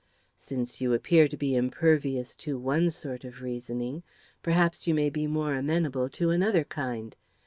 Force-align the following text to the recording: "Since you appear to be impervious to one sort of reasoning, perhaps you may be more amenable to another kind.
"Since 0.39 0.81
you 0.81 0.95
appear 0.95 1.27
to 1.27 1.37
be 1.37 1.55
impervious 1.55 2.33
to 2.37 2.57
one 2.57 2.89
sort 2.89 3.23
of 3.23 3.41
reasoning, 3.43 4.01
perhaps 4.41 4.87
you 4.87 4.95
may 4.95 5.11
be 5.11 5.27
more 5.27 5.53
amenable 5.53 6.09
to 6.09 6.31
another 6.31 6.63
kind. 6.63 7.15